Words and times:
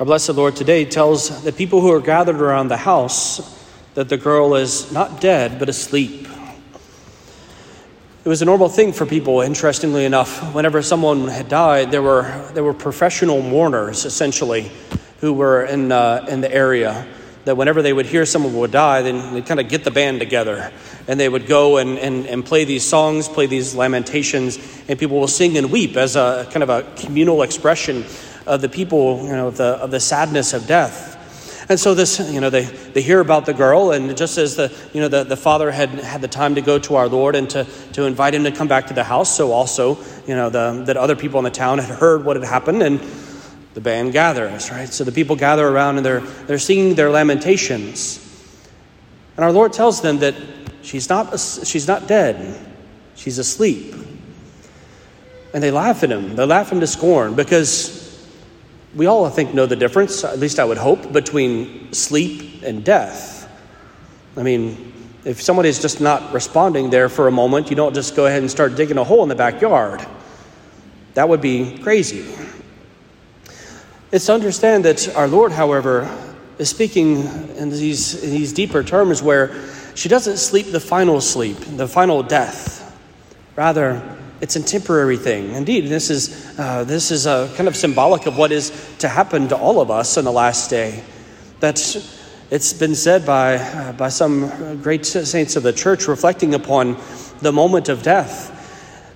Our 0.00 0.04
blessed 0.04 0.30
Lord 0.30 0.56
today 0.56 0.84
tells 0.84 1.44
the 1.44 1.52
people 1.52 1.80
who 1.80 1.92
are 1.92 2.00
gathered 2.00 2.40
around 2.40 2.66
the 2.66 2.76
house 2.76 3.56
that 3.94 4.08
the 4.08 4.16
girl 4.16 4.56
is 4.56 4.90
not 4.90 5.20
dead, 5.20 5.60
but 5.60 5.68
asleep. 5.68 6.26
It 8.24 8.28
was 8.28 8.42
a 8.42 8.44
normal 8.44 8.68
thing 8.68 8.92
for 8.92 9.06
people, 9.06 9.40
interestingly 9.40 10.04
enough. 10.04 10.52
Whenever 10.52 10.82
someone 10.82 11.28
had 11.28 11.48
died, 11.48 11.92
there 11.92 12.02
were, 12.02 12.50
there 12.54 12.64
were 12.64 12.74
professional 12.74 13.40
mourners, 13.40 14.04
essentially, 14.04 14.72
who 15.20 15.32
were 15.32 15.64
in, 15.64 15.92
uh, 15.92 16.26
in 16.28 16.40
the 16.40 16.52
area. 16.52 17.06
That 17.44 17.56
whenever 17.56 17.80
they 17.80 17.92
would 17.92 18.06
hear 18.06 18.26
someone 18.26 18.56
would 18.56 18.72
die, 18.72 19.02
then 19.02 19.32
they'd 19.32 19.46
kind 19.46 19.60
of 19.60 19.68
get 19.68 19.84
the 19.84 19.92
band 19.92 20.18
together 20.18 20.72
and 21.06 21.20
they 21.20 21.28
would 21.28 21.46
go 21.46 21.76
and, 21.76 21.98
and, 21.98 22.26
and 22.26 22.44
play 22.44 22.64
these 22.64 22.82
songs, 22.82 23.28
play 23.28 23.46
these 23.46 23.76
lamentations, 23.76 24.58
and 24.88 24.98
people 24.98 25.20
will 25.20 25.28
sing 25.28 25.56
and 25.56 25.70
weep 25.70 25.96
as 25.96 26.16
a 26.16 26.48
kind 26.50 26.64
of 26.64 26.70
a 26.70 26.82
communal 26.96 27.42
expression 27.42 28.04
of 28.46 28.60
the 28.60 28.68
people, 28.68 29.22
you 29.24 29.32
know, 29.32 29.48
of 29.48 29.56
the, 29.56 29.64
of 29.64 29.90
the 29.90 30.00
sadness 30.00 30.52
of 30.52 30.66
death. 30.66 31.12
And 31.68 31.80
so 31.80 31.94
this, 31.94 32.20
you 32.30 32.40
know, 32.40 32.50
they, 32.50 32.64
they 32.64 33.00
hear 33.00 33.20
about 33.20 33.46
the 33.46 33.54
girl, 33.54 33.92
and 33.92 34.14
just 34.16 34.36
as 34.36 34.54
the, 34.54 34.70
you 34.92 35.00
know, 35.00 35.08
the, 35.08 35.24
the 35.24 35.36
father 35.36 35.70
had 35.70 35.88
had 35.90 36.20
the 36.20 36.28
time 36.28 36.56
to 36.56 36.60
go 36.60 36.78
to 36.80 36.96
our 36.96 37.08
Lord 37.08 37.34
and 37.34 37.48
to, 37.50 37.66
to 37.94 38.04
invite 38.04 38.34
him 38.34 38.44
to 38.44 38.52
come 38.52 38.68
back 38.68 38.88
to 38.88 38.94
the 38.94 39.04
house, 39.04 39.34
so 39.34 39.50
also, 39.50 39.96
you 40.26 40.34
know, 40.34 40.50
the, 40.50 40.82
that 40.86 40.98
other 40.98 41.16
people 41.16 41.38
in 41.40 41.44
the 41.44 41.50
town 41.50 41.78
had 41.78 41.88
heard 41.88 42.24
what 42.24 42.36
had 42.36 42.44
happened, 42.44 42.82
and 42.82 43.00
the 43.72 43.80
band 43.80 44.12
gathers, 44.12 44.70
right? 44.70 44.88
So 44.88 45.04
the 45.04 45.12
people 45.12 45.36
gather 45.36 45.66
around 45.66 45.96
and 45.96 46.06
they're, 46.06 46.20
they're 46.20 46.58
singing 46.58 46.94
their 46.94 47.10
lamentations. 47.10 48.20
And 49.36 49.44
our 49.44 49.50
Lord 49.50 49.72
tells 49.72 50.00
them 50.00 50.18
that 50.20 50.34
she's 50.82 51.08
not, 51.08 51.38
she's 51.40 51.88
not 51.88 52.06
dead, 52.06 52.56
she's 53.16 53.38
asleep. 53.38 53.94
And 55.52 55.62
they 55.62 55.70
laugh 55.70 56.04
at 56.04 56.10
him. 56.10 56.36
They 56.36 56.44
laugh 56.44 56.70
him 56.70 56.80
to 56.80 56.86
scorn 56.86 57.34
because 57.34 58.03
we 58.94 59.06
all, 59.06 59.24
I 59.24 59.30
think, 59.30 59.54
know 59.54 59.66
the 59.66 59.76
difference, 59.76 60.24
at 60.24 60.38
least 60.38 60.58
I 60.58 60.64
would 60.64 60.78
hope, 60.78 61.12
between 61.12 61.92
sleep 61.92 62.62
and 62.62 62.84
death. 62.84 63.50
I 64.36 64.42
mean, 64.42 64.92
if 65.24 65.42
somebody's 65.42 65.80
just 65.80 66.00
not 66.00 66.32
responding 66.32 66.90
there 66.90 67.08
for 67.08 67.28
a 67.28 67.30
moment, 67.32 67.70
you 67.70 67.76
don't 67.76 67.94
just 67.94 68.14
go 68.14 68.26
ahead 68.26 68.42
and 68.42 68.50
start 68.50 68.76
digging 68.76 68.98
a 68.98 69.04
hole 69.04 69.22
in 69.22 69.28
the 69.28 69.34
backyard. 69.34 70.04
That 71.14 71.28
would 71.28 71.40
be 71.40 71.78
crazy. 71.78 72.24
It's 74.12 74.26
to 74.26 74.34
understand 74.34 74.84
that 74.84 75.14
our 75.16 75.26
Lord, 75.26 75.50
however, 75.50 76.08
is 76.58 76.68
speaking 76.68 77.26
in 77.56 77.70
these, 77.70 78.22
in 78.22 78.30
these 78.30 78.52
deeper 78.52 78.84
terms 78.84 79.22
where 79.22 79.54
she 79.94 80.08
doesn't 80.08 80.36
sleep 80.36 80.70
the 80.70 80.80
final 80.80 81.20
sleep, 81.20 81.56
the 81.76 81.88
final 81.88 82.22
death. 82.22 82.96
Rather, 83.56 84.02
it's 84.44 84.56
a 84.56 84.62
temporary 84.62 85.16
thing. 85.16 85.54
Indeed, 85.54 85.88
this 85.88 86.10
is, 86.10 86.58
uh, 86.58 86.84
this 86.84 87.10
is 87.10 87.24
a 87.24 87.50
kind 87.56 87.66
of 87.66 87.74
symbolic 87.74 88.26
of 88.26 88.36
what 88.36 88.52
is 88.52 88.94
to 88.98 89.08
happen 89.08 89.48
to 89.48 89.56
all 89.56 89.80
of 89.80 89.90
us 89.90 90.18
in 90.18 90.26
the 90.26 90.32
last 90.32 90.68
day. 90.68 91.02
That's, 91.60 92.20
it's 92.50 92.74
been 92.74 92.94
said 92.94 93.24
by, 93.24 93.54
uh, 93.56 93.92
by 93.94 94.10
some 94.10 94.82
great 94.82 95.06
saints 95.06 95.56
of 95.56 95.62
the 95.62 95.72
church 95.72 96.08
reflecting 96.08 96.52
upon 96.52 96.98
the 97.40 97.52
moment 97.52 97.88
of 97.88 98.02
death 98.02 98.50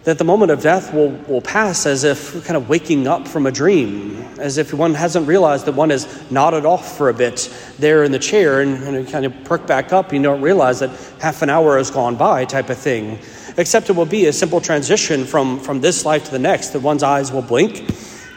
that 0.05 0.17
the 0.17 0.25
moment 0.25 0.51
of 0.51 0.63
death 0.63 0.95
will, 0.95 1.11
will 1.29 1.43
pass 1.43 1.85
as 1.85 2.05
if 2.05 2.43
kind 2.47 2.57
of 2.57 2.71
waking 2.71 3.07
up 3.07 3.29
from 3.29 3.45
a 3.45 3.53
dream, 3.53 4.17
as 4.39 4.57
if 4.57 4.73
one 4.73 4.95
hasn't 4.95 5.29
realized 5.29 5.67
that 5.67 5.75
one 5.75 5.91
has 5.91 6.31
nodded 6.31 6.65
off 6.65 6.97
for 6.97 7.11
a 7.11 7.15
bit 7.15 7.55
there 7.79 8.03
in 8.05 8.13
the 8.13 8.19
chair 8.19 8.63
and, 8.63 8.83
and 8.83 9.07
kind 9.09 9.27
of 9.27 9.45
perk 9.45 9.67
back 9.67 9.93
up. 9.93 10.11
You 10.11 10.23
don't 10.23 10.41
realize 10.41 10.79
that 10.79 10.89
half 11.21 11.43
an 11.43 11.51
hour 11.51 11.77
has 11.77 11.91
gone 11.91 12.17
by, 12.17 12.47
type 12.47 12.71
of 12.71 12.79
thing 12.79 13.19
except 13.59 13.91
it 13.91 13.97
will 13.97 14.07
be 14.07 14.27
a 14.27 14.33
simple 14.33 14.61
transition 14.61 15.25
from, 15.25 15.59
from 15.59 15.81
this 15.81 16.05
life 16.05 16.25
to 16.25 16.31
the 16.31 16.39
next, 16.39 16.69
that 16.71 16.81
one's 16.81 17.03
eyes 17.03 17.33
will 17.33 17.43
blink, 17.43 17.81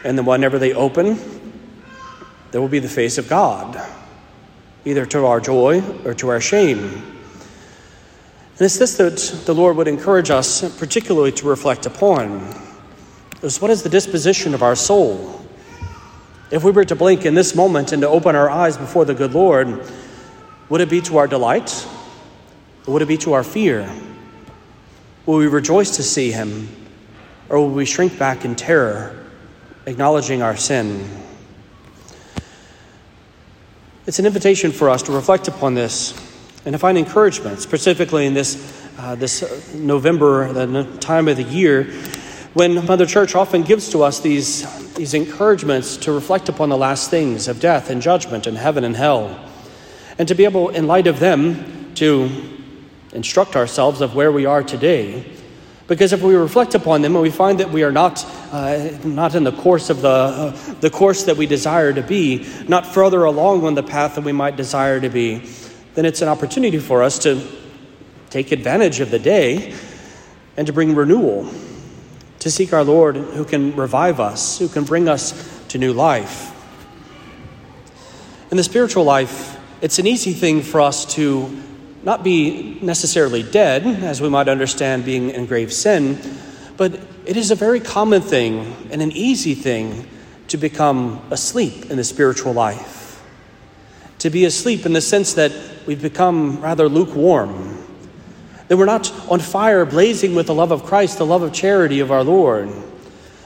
and 0.04 0.18
then 0.18 0.26
whenever 0.26 0.58
they 0.58 0.74
open, 0.74 1.16
there 2.50 2.60
will 2.60 2.68
be 2.68 2.80
the 2.80 2.88
face 2.88 3.16
of 3.16 3.28
God, 3.28 3.80
either 4.84 5.06
to 5.06 5.24
our 5.24 5.40
joy 5.40 5.80
or 6.04 6.12
to 6.14 6.28
our 6.28 6.40
shame. 6.40 6.78
And 6.78 8.60
it's 8.60 8.78
this 8.78 8.96
that 8.96 9.46
the 9.46 9.54
Lord 9.54 9.76
would 9.76 9.88
encourage 9.88 10.28
us 10.28 10.76
particularly 10.76 11.32
to 11.32 11.48
reflect 11.48 11.86
upon. 11.86 12.54
Is 13.42 13.60
what 13.60 13.70
is 13.70 13.82
the 13.82 13.88
disposition 13.88 14.54
of 14.54 14.62
our 14.62 14.76
soul? 14.76 15.40
If 16.50 16.64
we 16.64 16.70
were 16.72 16.84
to 16.84 16.96
blink 16.96 17.24
in 17.24 17.34
this 17.34 17.54
moment 17.54 17.92
and 17.92 18.02
to 18.02 18.08
open 18.08 18.36
our 18.36 18.50
eyes 18.50 18.76
before 18.76 19.04
the 19.04 19.14
good 19.14 19.32
Lord, 19.32 19.88
would 20.68 20.80
it 20.80 20.90
be 20.90 21.00
to 21.02 21.16
our 21.18 21.26
delight? 21.26 21.86
Or 22.86 22.94
would 22.94 23.02
it 23.02 23.08
be 23.08 23.16
to 23.18 23.32
our 23.32 23.44
fear? 23.44 23.88
Will 25.24 25.36
we 25.38 25.46
rejoice 25.46 25.96
to 25.96 26.02
see 26.02 26.32
him, 26.32 26.68
or 27.48 27.58
will 27.58 27.70
we 27.70 27.84
shrink 27.84 28.18
back 28.18 28.44
in 28.44 28.56
terror, 28.56 29.24
acknowledging 29.86 30.42
our 30.42 30.56
sin? 30.56 31.08
It's 34.04 34.18
an 34.18 34.26
invitation 34.26 34.72
for 34.72 34.90
us 34.90 35.02
to 35.04 35.12
reflect 35.12 35.46
upon 35.46 35.74
this 35.74 36.12
and 36.64 36.72
to 36.72 36.78
find 36.78 36.98
encouragement, 36.98 37.60
specifically 37.60 38.26
in 38.26 38.34
this, 38.34 38.84
uh, 38.98 39.14
this 39.14 39.72
November, 39.74 40.52
the 40.52 40.84
time 40.98 41.28
of 41.28 41.36
the 41.36 41.44
year, 41.44 41.84
when 42.54 42.84
Mother 42.84 43.06
Church 43.06 43.36
often 43.36 43.62
gives 43.62 43.90
to 43.90 44.02
us 44.02 44.18
these, 44.18 44.94
these 44.94 45.14
encouragements 45.14 45.96
to 45.98 46.10
reflect 46.10 46.48
upon 46.48 46.68
the 46.68 46.76
last 46.76 47.10
things 47.10 47.46
of 47.46 47.60
death 47.60 47.90
and 47.90 48.02
judgment 48.02 48.48
and 48.48 48.58
heaven 48.58 48.82
and 48.82 48.96
hell, 48.96 49.38
and 50.18 50.26
to 50.26 50.34
be 50.34 50.44
able, 50.44 50.68
in 50.70 50.88
light 50.88 51.06
of 51.06 51.20
them, 51.20 51.94
to 51.94 52.51
instruct 53.12 53.56
ourselves 53.56 54.00
of 54.00 54.14
where 54.14 54.32
we 54.32 54.46
are 54.46 54.62
today. 54.62 55.24
Because 55.86 56.12
if 56.12 56.22
we 56.22 56.34
reflect 56.34 56.74
upon 56.74 57.02
them 57.02 57.14
and 57.14 57.22
we 57.22 57.30
find 57.30 57.60
that 57.60 57.70
we 57.70 57.82
are 57.82 57.92
not, 57.92 58.24
uh, 58.52 58.90
not 59.04 59.34
in 59.34 59.44
the 59.44 59.52
course 59.52 59.90
of 59.90 60.00
the, 60.00 60.08
uh, 60.08 60.50
the 60.80 60.90
course 60.90 61.24
that 61.24 61.36
we 61.36 61.46
desire 61.46 61.92
to 61.92 62.02
be, 62.02 62.46
not 62.68 62.86
further 62.86 63.24
along 63.24 63.64
on 63.66 63.74
the 63.74 63.82
path 63.82 64.14
that 64.14 64.24
we 64.24 64.32
might 64.32 64.56
desire 64.56 65.00
to 65.00 65.08
be, 65.08 65.38
then 65.94 66.06
it's 66.06 66.22
an 66.22 66.28
opportunity 66.28 66.78
for 66.78 67.02
us 67.02 67.18
to 67.18 67.46
take 68.30 68.52
advantage 68.52 69.00
of 69.00 69.10
the 69.10 69.18
day 69.18 69.74
and 70.56 70.66
to 70.66 70.72
bring 70.72 70.94
renewal, 70.94 71.52
to 72.38 72.50
seek 72.50 72.72
our 72.72 72.84
Lord 72.84 73.16
who 73.16 73.44
can 73.44 73.76
revive 73.76 74.20
us, 74.20 74.58
who 74.58 74.68
can 74.68 74.84
bring 74.84 75.08
us 75.08 75.62
to 75.68 75.78
new 75.78 75.92
life. 75.92 76.48
In 78.50 78.56
the 78.56 78.64
spiritual 78.64 79.04
life, 79.04 79.58
it's 79.82 79.98
an 79.98 80.06
easy 80.06 80.32
thing 80.32 80.62
for 80.62 80.80
us 80.80 81.04
to 81.16 81.61
not 82.02 82.24
be 82.24 82.78
necessarily 82.82 83.42
dead, 83.42 83.86
as 83.86 84.20
we 84.20 84.28
might 84.28 84.48
understand 84.48 85.04
being 85.04 85.30
in 85.30 85.46
grave 85.46 85.72
sin, 85.72 86.18
but 86.76 86.98
it 87.26 87.36
is 87.36 87.50
a 87.50 87.54
very 87.54 87.80
common 87.80 88.20
thing 88.20 88.88
and 88.90 89.00
an 89.00 89.12
easy 89.12 89.54
thing 89.54 90.08
to 90.48 90.56
become 90.56 91.24
asleep 91.30 91.90
in 91.90 91.96
the 91.96 92.04
spiritual 92.04 92.52
life. 92.52 93.22
To 94.18 94.30
be 94.30 94.44
asleep 94.44 94.84
in 94.84 94.92
the 94.92 95.00
sense 95.00 95.34
that 95.34 95.52
we've 95.86 96.02
become 96.02 96.60
rather 96.60 96.88
lukewarm, 96.88 97.78
that 98.68 98.76
we're 98.76 98.86
not 98.86 99.12
on 99.30 99.40
fire, 99.40 99.84
blazing 99.84 100.34
with 100.34 100.46
the 100.46 100.54
love 100.54 100.72
of 100.72 100.84
Christ, 100.84 101.18
the 101.18 101.26
love 101.26 101.42
of 101.42 101.52
charity 101.52 102.00
of 102.00 102.10
our 102.10 102.24
Lord. 102.24 102.70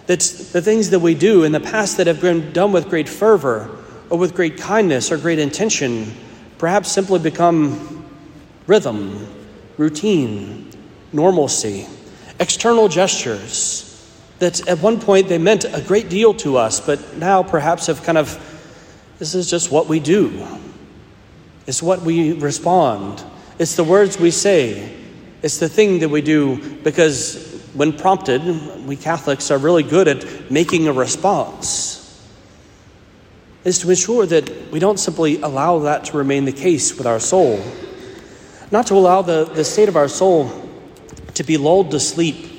That 0.06 0.20
the 0.52 0.62
things 0.62 0.90
that 0.90 1.00
we 1.00 1.14
do 1.14 1.44
in 1.44 1.52
the 1.52 1.60
past 1.60 1.96
that 1.96 2.06
have 2.06 2.20
been 2.20 2.52
done 2.52 2.72
with 2.72 2.88
great 2.88 3.08
fervor 3.08 3.68
or 4.08 4.18
with 4.18 4.34
great 4.34 4.56
kindness 4.56 5.10
or 5.10 5.18
great 5.18 5.38
intention 5.38 6.12
perhaps 6.58 6.92
simply 6.92 7.18
become 7.18 7.95
rhythm, 8.66 9.26
routine, 9.76 10.70
normalcy, 11.12 11.86
external 12.38 12.88
gestures 12.88 13.82
that 14.38 14.66
at 14.68 14.78
one 14.80 15.00
point 15.00 15.28
they 15.28 15.38
meant 15.38 15.64
a 15.64 15.82
great 15.86 16.08
deal 16.08 16.34
to 16.34 16.56
us, 16.56 16.80
but 16.80 17.16
now 17.16 17.42
perhaps 17.42 17.86
have 17.86 18.02
kind 18.02 18.18
of, 18.18 18.38
this 19.18 19.34
is 19.34 19.48
just 19.48 19.70
what 19.70 19.86
we 19.86 19.98
do. 19.98 20.46
It's 21.66 21.82
what 21.82 22.02
we 22.02 22.32
respond. 22.32 23.24
It's 23.58 23.76
the 23.76 23.84
words 23.84 24.18
we 24.18 24.30
say. 24.30 24.94
It's 25.42 25.58
the 25.58 25.68
thing 25.68 26.00
that 26.00 26.08
we 26.08 26.20
do 26.20 26.78
because 26.82 27.64
when 27.74 27.92
prompted, 27.92 28.42
we 28.86 28.96
Catholics 28.96 29.50
are 29.50 29.58
really 29.58 29.82
good 29.82 30.08
at 30.08 30.50
making 30.50 30.86
a 30.86 30.92
response. 30.92 32.02
Is 33.64 33.78
to 33.80 33.90
ensure 33.90 34.26
that 34.26 34.70
we 34.70 34.78
don't 34.78 34.98
simply 34.98 35.40
allow 35.40 35.80
that 35.80 36.04
to 36.06 36.16
remain 36.16 36.44
the 36.44 36.52
case 36.52 36.96
with 36.96 37.06
our 37.06 37.18
soul 37.18 37.60
not 38.70 38.86
to 38.88 38.94
allow 38.94 39.22
the, 39.22 39.44
the 39.44 39.64
state 39.64 39.88
of 39.88 39.96
our 39.96 40.08
soul 40.08 40.50
to 41.34 41.44
be 41.44 41.56
lulled 41.56 41.90
to 41.92 42.00
sleep 42.00 42.50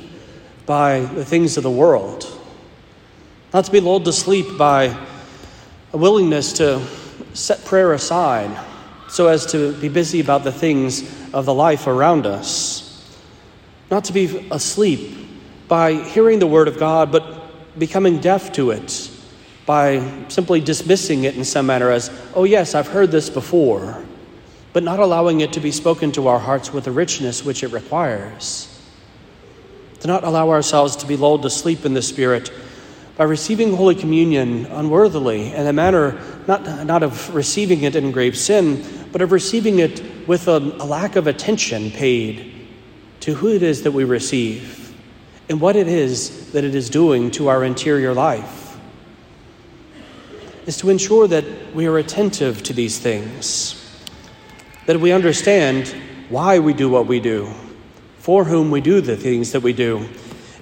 by 0.65 1.00
the 1.00 1.25
things 1.25 1.57
of 1.57 1.63
the 1.63 1.71
world, 1.71 2.25
not 3.54 3.65
to 3.65 3.71
be 3.71 3.80
lulled 3.80 4.06
to 4.06 4.13
sleep 4.13 4.57
by 4.57 4.98
a 5.94 5.98
willingness 5.98 6.54
to 6.54 6.81
set 7.33 7.63
prayer 7.65 7.94
aside 7.94 8.65
so 9.09 9.27
as 9.27 9.45
to 9.45 9.74
be 9.80 9.89
busy 9.89 10.19
about 10.19 10.44
the 10.44 10.51
things 10.51 11.01
of 11.33 11.45
the 11.45 11.54
life 11.54 11.88
around 11.88 12.25
us, 12.25 13.18
not 13.89 14.04
to 14.06 14.13
be 14.13 14.48
asleep 14.51 15.15
by 15.68 15.94
hearing 15.94 16.39
the 16.39 16.48
Word 16.48 16.68
of 16.68 16.77
God 16.77 17.12
but 17.12 17.80
becoming 17.80 18.19
deaf 18.19 18.51
to 18.54 18.71
it 18.71 19.12
by 19.65 20.25
simply 20.30 20.62
dismissing 20.62 21.25
it 21.25 21.36
in 21.36 21.44
some 21.44 21.65
manner 21.65 21.92
as, 21.92 22.09
oh, 22.36 22.45
yes, 22.45 22.74
I've 22.74 22.88
heard 22.88 23.12
this 23.12 23.30
before 23.30 24.04
but 24.77 24.83
not 24.83 25.00
allowing 25.00 25.41
it 25.41 25.53
to 25.53 25.59
be 25.59 25.71
spoken 25.71 26.12
to 26.12 26.27
our 26.27 26.38
hearts 26.38 26.71
with 26.71 26.83
the 26.83 26.91
richness 26.91 27.44
which 27.44 27.63
it 27.63 27.69
requires. 27.69 28.79
To 30.01 30.07
not 30.07 30.24
allow 30.24 30.51
ourselves 30.51 30.95
to 30.97 31.07
be 31.07 31.18
lulled 31.18 31.41
to 31.41 31.50
sleep 31.50 31.83
in 31.83 31.95
the 31.95 32.01
Spirit 32.03 32.51
by 33.15 33.24
receiving 33.24 33.75
Holy 33.75 33.95
Communion 33.95 34.68
unworthily 34.68 35.51
in 35.51 35.65
a 35.65 35.74
manner 35.74 36.21
not, 36.45 36.85
not 36.85 37.01
of 37.01 37.33
receiving 37.33 37.81
it 37.85 37.95
in 37.95 38.12
grave 38.12 38.38
sin, 38.38 38.85
but 39.12 39.24
of 39.24 39.31
receiving 39.31 39.79
it 39.79 40.27
with 40.27 40.47
a, 40.47 40.57
a 40.57 40.85
lack 40.85 41.15
of 41.15 41.25
attention 41.25 41.89
paid 41.89 42.68
to 43.21 43.33
who 43.33 43.47
it 43.47 43.63
is 43.63 43.81
that 43.81 43.94
we 43.94 44.03
receive 44.03 44.95
and 45.50 45.59
what 45.59 45.75
it 45.75 45.88
is 45.88 46.51
that 46.51 46.63
it 46.63 46.75
is 46.75 46.88
doing 46.88 47.31
to 47.31 47.47
our 47.47 47.63
interior 47.63 48.13
life. 48.13 48.77
Is 50.68 50.77
to 50.77 50.91
ensure 50.91 51.27
that 51.30 51.73
we 51.73 51.88
are 51.88 51.97
attentive 51.97 52.62
to 52.62 52.73
these 52.73 53.00
things, 53.00 53.83
that 54.88 55.00
we 55.00 55.12
understand 55.12 55.94
why 56.30 56.60
we 56.60 56.74
do 56.74 56.89
what 56.89 57.06
we 57.07 57.19
do, 57.19 57.54
for 58.19 58.45
whom 58.45 58.72
we 58.72 58.81
do 58.81 59.01
the 59.01 59.18
things 59.18 59.51
that 59.51 59.62
we 59.62 59.74
do, 59.74 60.07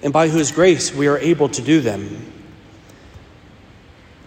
and 0.04 0.12
by 0.12 0.28
whose 0.28 0.52
grace 0.52 0.94
we 0.94 1.08
are 1.08 1.18
able 1.20 1.48
to 1.48 1.62
do 1.62 1.80
them. 1.80 2.32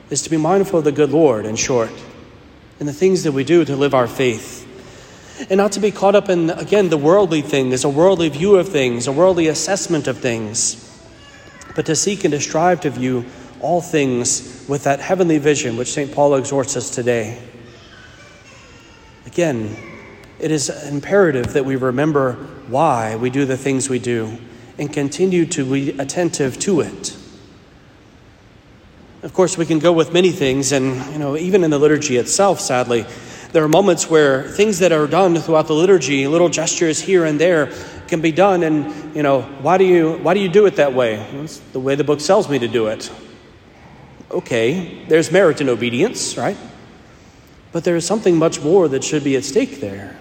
Is 0.08 0.22
to 0.22 0.30
be 0.30 0.36
mindful 0.36 0.78
of 0.78 0.84
the 0.84 0.92
good 0.92 1.10
Lord, 1.10 1.44
in 1.44 1.56
short, 1.56 1.90
and 2.78 2.88
the 2.88 2.92
things 2.92 3.24
that 3.24 3.32
we 3.32 3.44
do 3.44 3.64
to 3.64 3.76
live 3.76 3.92
our 3.92 4.06
faith. 4.06 4.64
And 5.50 5.58
not 5.58 5.72
to 5.72 5.80
be 5.80 5.90
caught 5.90 6.14
up 6.14 6.28
in, 6.28 6.50
again, 6.50 6.90
the 6.90 6.96
worldly 6.96 7.42
things, 7.42 7.84
a 7.84 7.88
worldly 7.88 8.28
view 8.28 8.56
of 8.56 8.68
things, 8.68 9.06
a 9.06 9.12
worldly 9.12 9.48
assessment 9.48 10.06
of 10.06 10.18
things, 10.18 10.84
but 11.74 11.86
to 11.86 11.96
seek 11.96 12.24
and 12.24 12.32
to 12.32 12.40
strive 12.40 12.80
to 12.82 12.90
view 12.90 13.24
all 13.60 13.80
things 13.80 14.64
with 14.68 14.84
that 14.84 15.00
heavenly 15.00 15.38
vision 15.38 15.76
which 15.76 15.92
St. 15.92 16.12
Paul 16.12 16.36
exhorts 16.36 16.76
us 16.76 16.90
today. 16.90 17.40
Again, 19.26 19.76
it 20.38 20.50
is 20.50 20.70
imperative 20.88 21.52
that 21.54 21.64
we 21.64 21.76
remember 21.76 22.34
why 22.68 23.16
we 23.16 23.30
do 23.30 23.44
the 23.44 23.56
things 23.56 23.88
we 23.88 23.98
do 23.98 24.38
and 24.78 24.92
continue 24.92 25.44
to 25.46 25.64
be 25.64 25.90
attentive 25.98 26.58
to 26.60 26.80
it. 26.80 27.16
Of 29.22 29.34
course, 29.34 29.58
we 29.58 29.66
can 29.66 29.80
go 29.80 29.92
with 29.92 30.12
many 30.12 30.30
things, 30.30 30.70
and 30.70 30.94
you 31.12 31.18
know, 31.18 31.36
even 31.36 31.64
in 31.64 31.70
the 31.70 31.78
liturgy 31.78 32.18
itself, 32.18 32.60
sadly, 32.60 33.04
there 33.50 33.64
are 33.64 33.68
moments 33.68 34.08
where 34.08 34.44
things 34.44 34.78
that 34.78 34.92
are 34.92 35.08
done 35.08 35.34
throughout 35.36 35.66
the 35.66 35.74
liturgy, 35.74 36.28
little 36.28 36.48
gestures 36.48 37.00
here 37.00 37.24
and 37.24 37.40
there, 37.40 37.72
can 38.06 38.20
be 38.20 38.30
done. 38.30 38.62
And 38.62 39.16
you 39.16 39.24
know, 39.24 39.42
why 39.42 39.76
do 39.76 39.84
you 39.84 40.18
why 40.18 40.34
do 40.34 40.40
you 40.40 40.48
do 40.48 40.66
it 40.66 40.76
that 40.76 40.94
way? 40.94 41.16
Well, 41.32 41.44
it's 41.44 41.58
the 41.72 41.80
way 41.80 41.96
the 41.96 42.04
book 42.04 42.20
tells 42.20 42.48
me 42.48 42.60
to 42.60 42.68
do 42.68 42.86
it. 42.86 43.10
Okay, 44.30 45.04
there's 45.08 45.32
merit 45.32 45.60
in 45.60 45.68
obedience, 45.68 46.36
right? 46.36 46.56
But 47.72 47.82
there 47.82 47.96
is 47.96 48.06
something 48.06 48.36
much 48.36 48.60
more 48.60 48.86
that 48.88 49.02
should 49.02 49.24
be 49.24 49.36
at 49.36 49.44
stake 49.44 49.80
there 49.80 50.16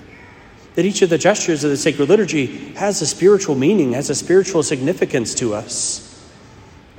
that 0.77 0.85
each 0.85 1.01
of 1.01 1.09
the 1.09 1.17
gestures 1.17 1.63
of 1.63 1.71
the 1.71 1.75
sacred 1.75 2.07
liturgy 2.07 2.45
has 2.75 3.01
a 3.01 3.07
spiritual 3.07 3.55
meaning, 3.55 3.93
has 3.93 4.11
a 4.11 4.15
spiritual 4.15 4.61
significance 4.61 5.33
to 5.33 5.55
us. 5.55 6.23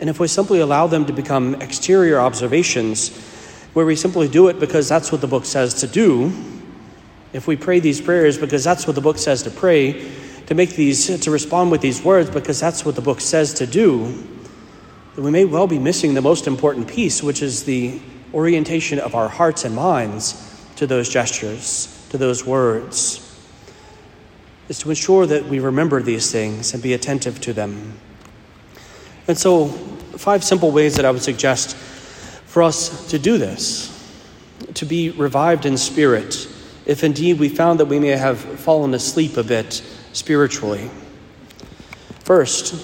And 0.00 0.10
if 0.10 0.18
we 0.18 0.26
simply 0.26 0.58
allow 0.58 0.88
them 0.88 1.06
to 1.06 1.12
become 1.12 1.54
exterior 1.62 2.18
observations, 2.18 3.16
where 3.74 3.86
we 3.86 3.94
simply 3.94 4.26
do 4.26 4.48
it 4.48 4.58
because 4.58 4.88
that's 4.88 5.12
what 5.12 5.20
the 5.20 5.28
book 5.28 5.44
says 5.44 5.74
to 5.74 5.86
do, 5.86 6.32
if 7.32 7.46
we 7.46 7.54
pray 7.54 7.78
these 7.78 8.00
prayers 8.00 8.36
because 8.36 8.64
that's 8.64 8.84
what 8.84 8.96
the 8.96 9.00
book 9.00 9.16
says 9.16 9.44
to 9.44 9.50
pray, 9.52 10.10
to 10.46 10.56
make 10.56 10.70
these, 10.70 11.16
to 11.20 11.30
respond 11.30 11.70
with 11.70 11.80
these 11.80 12.02
words 12.02 12.28
because 12.28 12.58
that's 12.58 12.84
what 12.84 12.96
the 12.96 13.00
book 13.00 13.20
says 13.20 13.54
to 13.54 13.66
do, 13.68 14.06
then 15.14 15.24
we 15.24 15.30
may 15.30 15.44
well 15.44 15.68
be 15.68 15.78
missing 15.78 16.14
the 16.14 16.20
most 16.20 16.48
important 16.48 16.88
piece, 16.88 17.22
which 17.22 17.42
is 17.42 17.62
the 17.62 18.00
orientation 18.34 18.98
of 18.98 19.14
our 19.14 19.28
hearts 19.28 19.64
and 19.64 19.72
minds 19.76 20.64
to 20.74 20.84
those 20.84 21.08
gestures, 21.08 22.04
to 22.10 22.18
those 22.18 22.44
words 22.44 23.27
is 24.68 24.78
to 24.80 24.90
ensure 24.90 25.26
that 25.26 25.46
we 25.46 25.58
remember 25.58 26.02
these 26.02 26.30
things 26.30 26.74
and 26.74 26.82
be 26.82 26.92
attentive 26.92 27.40
to 27.40 27.52
them. 27.52 27.98
And 29.26 29.36
so, 29.36 29.68
five 29.68 30.44
simple 30.44 30.70
ways 30.70 30.96
that 30.96 31.04
I 31.04 31.10
would 31.10 31.22
suggest 31.22 31.76
for 31.76 32.62
us 32.62 33.08
to 33.10 33.18
do 33.18 33.38
this 33.38 33.94
to 34.74 34.84
be 34.84 35.10
revived 35.10 35.66
in 35.66 35.76
spirit, 35.76 36.48
if 36.86 37.04
indeed 37.04 37.38
we 37.38 37.48
found 37.48 37.80
that 37.80 37.86
we 37.86 37.98
may 37.98 38.08
have 38.08 38.38
fallen 38.38 38.92
asleep 38.94 39.36
a 39.36 39.42
bit 39.42 39.82
spiritually. 40.12 40.90
First 42.24 42.74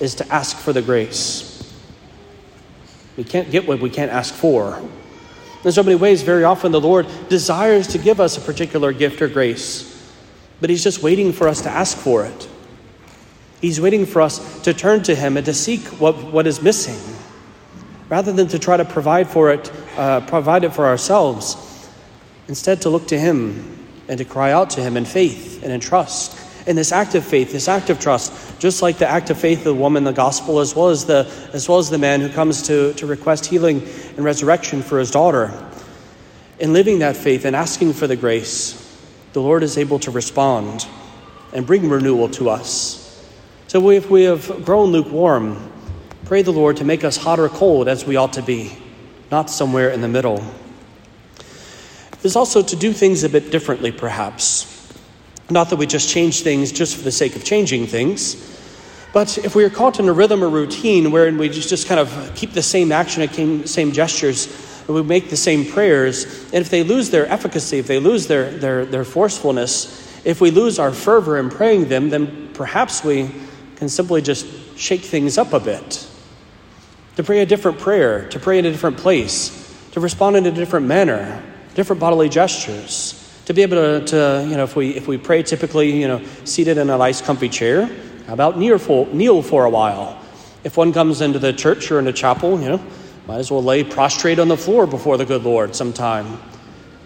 is 0.00 0.14
to 0.16 0.32
ask 0.32 0.56
for 0.56 0.72
the 0.72 0.82
grace. 0.82 1.52
We 3.16 3.24
can't 3.24 3.50
get 3.50 3.66
what 3.66 3.80
we 3.80 3.90
can't 3.90 4.10
ask 4.10 4.32
for. 4.32 4.80
In 5.64 5.72
so 5.72 5.82
many 5.82 5.96
ways, 5.96 6.22
very 6.22 6.44
often 6.44 6.70
the 6.70 6.80
Lord 6.80 7.06
desires 7.28 7.88
to 7.88 7.98
give 7.98 8.20
us 8.20 8.36
a 8.36 8.40
particular 8.40 8.92
gift 8.92 9.20
or 9.20 9.28
grace 9.28 9.95
but 10.60 10.70
He's 10.70 10.82
just 10.82 11.02
waiting 11.02 11.32
for 11.32 11.48
us 11.48 11.62
to 11.62 11.70
ask 11.70 11.96
for 11.96 12.24
it. 12.24 12.48
He's 13.60 13.80
waiting 13.80 14.06
for 14.06 14.22
us 14.22 14.62
to 14.62 14.74
turn 14.74 15.02
to 15.04 15.14
Him 15.14 15.36
and 15.36 15.46
to 15.46 15.54
seek 15.54 15.80
what, 16.00 16.14
what 16.32 16.46
is 16.46 16.62
missing, 16.62 17.16
rather 18.08 18.32
than 18.32 18.48
to 18.48 18.58
try 18.58 18.76
to 18.76 18.84
provide 18.84 19.28
for 19.28 19.50
it, 19.50 19.72
uh, 19.96 20.20
provide 20.20 20.64
it 20.64 20.72
for 20.74 20.86
ourselves. 20.86 21.88
Instead, 22.48 22.82
to 22.82 22.90
look 22.90 23.08
to 23.08 23.18
Him 23.18 23.86
and 24.08 24.18
to 24.18 24.24
cry 24.24 24.52
out 24.52 24.70
to 24.70 24.82
Him 24.82 24.96
in 24.96 25.04
faith 25.04 25.62
and 25.62 25.72
in 25.72 25.80
trust. 25.80 26.42
And 26.68 26.76
this 26.76 26.90
act 26.90 27.14
of 27.14 27.24
faith, 27.24 27.52
this 27.52 27.68
act 27.68 27.90
of 27.90 28.00
trust, 28.00 28.58
just 28.58 28.82
like 28.82 28.98
the 28.98 29.08
act 29.08 29.30
of 29.30 29.38
faith 29.38 29.58
of 29.58 29.64
the 29.64 29.74
woman 29.74 30.00
in 30.00 30.04
the 30.04 30.12
gospel, 30.12 30.58
as 30.58 30.74
well 30.74 30.88
as 30.88 31.04
the 31.04 31.30
as 31.52 31.68
well 31.68 31.78
as 31.78 31.90
the 31.90 31.98
man 31.98 32.20
who 32.20 32.28
comes 32.28 32.62
to, 32.62 32.92
to 32.94 33.06
request 33.06 33.46
healing 33.46 33.82
and 34.16 34.24
resurrection 34.24 34.82
for 34.82 34.98
his 34.98 35.12
daughter. 35.12 35.52
In 36.58 36.72
living 36.72 37.00
that 37.00 37.16
faith 37.16 37.44
and 37.44 37.54
asking 37.54 37.92
for 37.92 38.08
the 38.08 38.16
grace, 38.16 38.85
the 39.36 39.42
Lord 39.42 39.62
is 39.62 39.76
able 39.76 39.98
to 39.98 40.10
respond 40.10 40.86
and 41.52 41.66
bring 41.66 41.90
renewal 41.90 42.30
to 42.30 42.48
us. 42.48 43.22
So 43.66 43.90
if 43.90 44.08
we 44.08 44.22
have 44.22 44.64
grown 44.64 44.92
lukewarm, 44.92 45.70
pray 46.24 46.40
the 46.40 46.52
Lord 46.52 46.78
to 46.78 46.86
make 46.86 47.04
us 47.04 47.18
hot 47.18 47.38
or 47.38 47.50
cold 47.50 47.86
as 47.86 48.06
we 48.06 48.16
ought 48.16 48.32
to 48.32 48.42
be, 48.42 48.72
not 49.30 49.50
somewhere 49.50 49.90
in 49.90 50.00
the 50.00 50.08
middle. 50.08 50.42
There's 52.22 52.34
also 52.34 52.62
to 52.62 52.76
do 52.76 52.94
things 52.94 53.24
a 53.24 53.28
bit 53.28 53.50
differently, 53.50 53.92
perhaps. 53.92 54.90
Not 55.50 55.68
that 55.68 55.76
we 55.76 55.86
just 55.86 56.08
change 56.08 56.40
things 56.40 56.72
just 56.72 56.96
for 56.96 57.02
the 57.02 57.12
sake 57.12 57.36
of 57.36 57.44
changing 57.44 57.88
things, 57.88 58.36
but 59.12 59.36
if 59.36 59.54
we 59.54 59.64
are 59.64 59.70
caught 59.70 60.00
in 60.00 60.08
a 60.08 60.14
rhythm 60.14 60.42
or 60.42 60.48
routine 60.48 61.10
wherein 61.10 61.36
we 61.36 61.50
just 61.50 61.86
kind 61.86 62.00
of 62.00 62.32
keep 62.34 62.52
the 62.52 62.62
same 62.62 62.90
action 62.90 63.20
and 63.20 63.68
same 63.68 63.92
gestures 63.92 64.46
we 64.94 65.02
make 65.02 65.30
the 65.30 65.36
same 65.36 65.64
prayers, 65.64 66.24
and 66.52 66.56
if 66.56 66.70
they 66.70 66.82
lose 66.82 67.10
their 67.10 67.26
efficacy, 67.26 67.78
if 67.78 67.86
they 67.86 67.98
lose 67.98 68.26
their, 68.26 68.50
their, 68.50 68.84
their 68.84 69.04
forcefulness, 69.04 70.22
if 70.24 70.40
we 70.40 70.50
lose 70.50 70.78
our 70.78 70.92
fervor 70.92 71.38
in 71.38 71.50
praying 71.50 71.88
them, 71.88 72.10
then 72.10 72.50
perhaps 72.54 73.04
we 73.04 73.30
can 73.76 73.88
simply 73.88 74.22
just 74.22 74.46
shake 74.76 75.02
things 75.02 75.38
up 75.38 75.52
a 75.52 75.60
bit. 75.60 76.06
To 77.16 77.22
pray 77.22 77.40
a 77.40 77.46
different 77.46 77.78
prayer, 77.78 78.28
to 78.28 78.38
pray 78.38 78.58
in 78.58 78.66
a 78.66 78.70
different 78.70 78.98
place, 78.98 79.62
to 79.92 80.00
respond 80.00 80.36
in 80.36 80.46
a 80.46 80.50
different 80.50 80.86
manner, 80.86 81.42
different 81.74 82.00
bodily 82.00 82.28
gestures. 82.28 83.22
To 83.46 83.54
be 83.54 83.62
able 83.62 83.76
to, 83.76 84.04
to 84.06 84.46
you 84.48 84.56
know, 84.56 84.64
if 84.64 84.76
we, 84.76 84.90
if 84.90 85.06
we 85.06 85.16
pray 85.16 85.42
typically, 85.42 86.00
you 86.00 86.08
know, 86.08 86.22
seated 86.44 86.78
in 86.78 86.90
a 86.90 86.98
nice 86.98 87.22
comfy 87.22 87.48
chair, 87.48 87.86
how 88.26 88.34
about 88.34 88.58
kneel 88.58 88.78
for, 88.78 89.06
kneel 89.06 89.42
for 89.42 89.64
a 89.64 89.70
while? 89.70 90.20
If 90.64 90.76
one 90.76 90.92
comes 90.92 91.20
into 91.20 91.38
the 91.38 91.52
church 91.52 91.90
or 91.92 92.00
in 92.00 92.08
a 92.08 92.12
chapel, 92.12 92.60
you 92.60 92.68
know, 92.68 92.86
might 93.26 93.38
as 93.38 93.50
well 93.50 93.62
lay 93.62 93.82
prostrate 93.82 94.38
on 94.38 94.48
the 94.48 94.56
floor 94.56 94.86
before 94.86 95.16
the 95.16 95.24
good 95.24 95.42
Lord 95.42 95.74
sometime. 95.74 96.40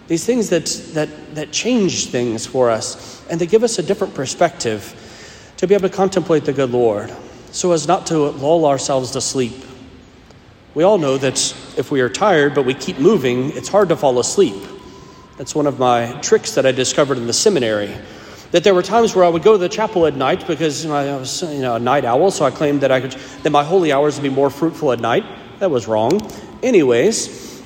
These 0.07 0.27
things 0.27 0.50
that, 0.50 0.67
that, 0.95 1.35
that 1.35 1.53
change 1.53 2.07
things 2.07 2.47
for 2.47 2.69
us 2.71 3.25
and 3.31 3.41
they 3.41 3.47
give 3.47 3.62
us 3.62 3.79
a 3.79 3.83
different 3.83 4.15
perspective 4.15 5.53
to 5.57 5.67
be 5.67 5.75
able 5.75 5.89
to 5.89 5.95
contemplate 5.95 6.45
the 6.45 6.53
good 6.53 6.71
Lord 6.71 7.15
so 7.53 7.73
as 7.73 7.89
not 7.89 8.07
to 8.09 8.19
lull 8.19 8.67
ourselves 8.67 9.12
to 9.12 9.21
sleep. 9.21 9.55
We 10.75 10.85
all 10.85 10.99
know 10.99 11.17
that 11.19 11.39
if 11.77 11.91
we 11.91 12.00
are 12.00 12.09
tired 12.09 12.55
but 12.55 12.65
we 12.65 12.75
keep 12.75 12.99
moving, 12.99 13.57
it's 13.57 13.69
hard 13.69 13.89
to 13.89 13.97
fall 13.97 14.19
asleep. 14.19 14.62
That's 15.39 15.55
one 15.55 15.67
of 15.67 15.79
my 15.79 16.12
tricks 16.21 16.55
that 16.55 16.67
I 16.67 16.73
discovered 16.73 17.17
in 17.17 17.27
the 17.27 17.33
seminary. 17.33 17.97
That 18.50 18.65
there 18.65 18.75
were 18.75 18.83
times 18.83 19.15
where 19.15 19.25
I 19.25 19.29
would 19.29 19.43
go 19.43 19.53
to 19.53 19.59
the 19.59 19.69
chapel 19.69 20.07
at 20.07 20.15
night 20.15 20.47
because 20.47 20.85
I 20.85 21.17
was 21.17 21.43
you 21.43 21.62
know, 21.62 21.77
a 21.77 21.79
night 21.79 22.05
owl, 22.05 22.31
so 22.31 22.45
I 22.45 22.50
claimed 22.50 22.81
that 22.83 22.91
I 22.91 23.00
could 23.00 23.12
that 23.12 23.50
my 23.50 23.65
holy 23.65 23.93
hours 23.93 24.17
would 24.17 24.29
be 24.29 24.35
more 24.35 24.50
fruitful 24.50 24.93
at 24.93 25.00
night. 25.00 25.25
That 25.61 25.71
was 25.71 25.87
wrong. 25.87 26.23
Anyways, 26.62 27.62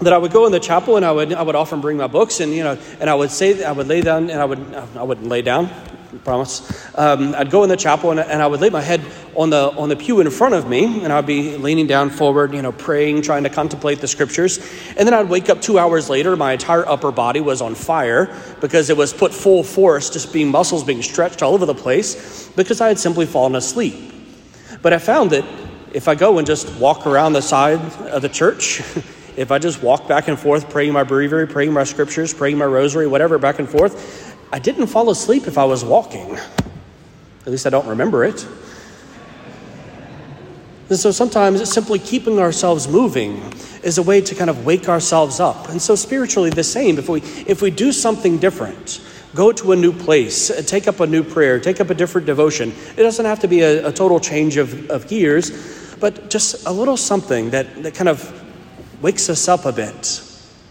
that 0.00 0.14
I 0.14 0.16
would 0.16 0.32
go 0.32 0.46
in 0.46 0.52
the 0.52 0.60
chapel 0.60 0.96
and 0.96 1.04
I 1.04 1.12
would 1.12 1.34
I 1.34 1.42
would 1.42 1.54
often 1.54 1.82
bring 1.82 1.98
my 1.98 2.06
books 2.06 2.40
and 2.40 2.52
you 2.52 2.64
know 2.64 2.78
and 2.98 3.10
I 3.10 3.14
would 3.14 3.30
say 3.30 3.62
I 3.62 3.72
would 3.72 3.86
lay 3.86 4.00
down 4.00 4.30
and 4.30 4.40
I 4.40 4.44
would 4.46 4.74
I 4.74 5.02
wouldn't 5.02 5.28
lay 5.28 5.42
down, 5.42 5.66
I 5.66 6.16
promise. 6.24 6.62
Um, 6.96 7.34
I'd 7.34 7.50
go 7.50 7.62
in 7.62 7.68
the 7.68 7.76
chapel 7.76 8.10
and, 8.10 8.20
and 8.20 8.40
I 8.40 8.46
would 8.46 8.60
lay 8.60 8.70
my 8.70 8.80
head 8.80 9.02
on 9.34 9.50
the 9.50 9.70
on 9.76 9.90
the 9.90 9.96
pew 9.96 10.20
in 10.20 10.30
front 10.30 10.54
of 10.54 10.66
me 10.66 11.02
and 11.04 11.12
I'd 11.12 11.26
be 11.26 11.58
leaning 11.58 11.86
down 11.86 12.08
forward, 12.08 12.54
you 12.54 12.62
know, 12.62 12.72
praying, 12.72 13.20
trying 13.20 13.42
to 13.42 13.50
contemplate 13.50 14.00
the 14.00 14.08
scriptures. 14.08 14.58
And 14.96 15.06
then 15.06 15.12
I'd 15.12 15.28
wake 15.28 15.50
up 15.50 15.60
two 15.60 15.78
hours 15.78 16.08
later, 16.08 16.36
my 16.36 16.52
entire 16.52 16.88
upper 16.88 17.12
body 17.12 17.42
was 17.42 17.60
on 17.60 17.74
fire 17.74 18.34
because 18.62 18.88
it 18.88 18.96
was 18.96 19.12
put 19.12 19.34
full 19.34 19.62
force, 19.62 20.08
just 20.08 20.32
being 20.32 20.50
muscles 20.50 20.84
being 20.84 21.02
stretched 21.02 21.42
all 21.42 21.52
over 21.52 21.66
the 21.66 21.74
place 21.74 22.48
because 22.56 22.80
I 22.80 22.88
had 22.88 22.98
simply 22.98 23.26
fallen 23.26 23.54
asleep. 23.54 24.14
But 24.80 24.94
I 24.94 24.98
found 24.98 25.30
that 25.32 25.44
if 25.96 26.08
I 26.08 26.14
go 26.14 26.36
and 26.36 26.46
just 26.46 26.78
walk 26.78 27.06
around 27.06 27.32
the 27.32 27.40
side 27.40 27.80
of 28.08 28.20
the 28.20 28.28
church, 28.28 28.80
if 29.36 29.50
I 29.50 29.58
just 29.58 29.82
walk 29.82 30.06
back 30.06 30.28
and 30.28 30.38
forth 30.38 30.68
praying 30.68 30.92
my 30.92 31.04
breviary, 31.04 31.46
praying 31.46 31.72
my 31.72 31.84
scriptures, 31.84 32.34
praying 32.34 32.58
my 32.58 32.66
rosary, 32.66 33.06
whatever, 33.06 33.38
back 33.38 33.58
and 33.60 33.66
forth, 33.66 34.36
I 34.52 34.58
didn't 34.58 34.88
fall 34.88 35.08
asleep 35.08 35.46
if 35.46 35.56
I 35.56 35.64
was 35.64 35.82
walking. 35.82 36.36
At 36.36 37.46
least 37.46 37.66
I 37.66 37.70
don't 37.70 37.86
remember 37.86 38.24
it. 38.24 38.46
And 40.90 40.98
so 40.98 41.10
sometimes 41.12 41.72
simply 41.72 41.98
keeping 41.98 42.40
ourselves 42.40 42.86
moving 42.86 43.42
is 43.82 43.96
a 43.96 44.02
way 44.02 44.20
to 44.20 44.34
kind 44.34 44.50
of 44.50 44.66
wake 44.66 44.90
ourselves 44.90 45.40
up. 45.40 45.70
And 45.70 45.80
so 45.80 45.94
spiritually 45.94 46.50
the 46.50 46.62
same. 46.62 46.98
If 46.98 47.08
we 47.08 47.20
if 47.46 47.62
we 47.62 47.70
do 47.70 47.90
something 47.90 48.36
different, 48.36 49.00
go 49.34 49.50
to 49.50 49.72
a 49.72 49.76
new 49.76 49.94
place, 49.94 50.52
take 50.66 50.88
up 50.88 51.00
a 51.00 51.06
new 51.06 51.24
prayer, 51.24 51.58
take 51.58 51.80
up 51.80 51.88
a 51.88 51.94
different 51.94 52.26
devotion. 52.26 52.74
It 52.98 53.02
doesn't 53.02 53.24
have 53.24 53.40
to 53.40 53.48
be 53.48 53.62
a, 53.62 53.88
a 53.88 53.92
total 53.92 54.20
change 54.20 54.58
of, 54.58 54.90
of 54.90 55.08
gears, 55.08 55.85
but 56.00 56.30
just 56.30 56.66
a 56.66 56.72
little 56.72 56.96
something 56.96 57.50
that, 57.50 57.82
that 57.82 57.94
kind 57.94 58.08
of 58.08 58.32
wakes 59.02 59.28
us 59.28 59.48
up 59.48 59.64
a 59.64 59.72
bit. 59.72 60.22